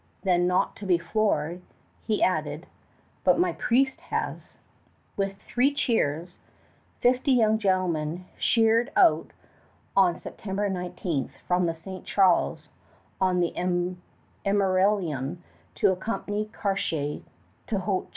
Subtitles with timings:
[0.23, 1.61] Then, not to be floored,
[2.01, 2.65] he added,
[3.23, 4.55] "but my priest has."
[5.15, 6.39] With three cheers,
[7.01, 9.29] fifty young gentlemen sheered out
[9.95, 12.03] on September 19 from the St.
[12.03, 12.67] Charles
[13.21, 13.53] on the
[14.43, 15.43] Emerillon
[15.75, 17.21] to accompany Cartier
[17.67, 18.09] to Hochelaga.